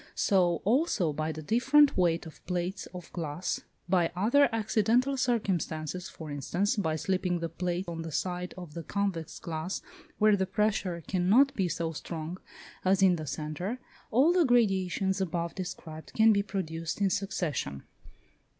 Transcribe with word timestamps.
So, 0.15 0.63
also, 0.65 1.13
by 1.13 1.31
the 1.31 1.43
different 1.43 1.95
weight 1.95 2.25
of 2.25 2.43
plates 2.47 2.87
of 2.87 3.13
glass, 3.13 3.61
by 3.87 4.11
other 4.15 4.49
accidental 4.51 5.15
circumstances, 5.15 6.09
for 6.09 6.31
instance, 6.31 6.75
by 6.75 6.95
slipping 6.95 7.37
the 7.37 7.49
plate 7.49 7.87
on 7.87 8.01
the 8.01 8.11
side 8.11 8.55
of 8.57 8.73
the 8.73 8.81
convex 8.81 9.37
glass 9.37 9.83
where 10.17 10.35
the 10.35 10.47
pressure 10.47 11.03
cannot 11.07 11.53
be 11.53 11.67
so 11.67 11.91
strong 11.91 12.39
as 12.83 13.03
in 13.03 13.17
the 13.17 13.27
centre, 13.27 13.77
all 14.09 14.33
the 14.33 14.43
gradations 14.43 15.21
above 15.21 15.53
described 15.53 16.13
can 16.15 16.33
be 16.33 16.41
produced 16.41 16.99
in 16.99 17.11
succession. 17.11 17.83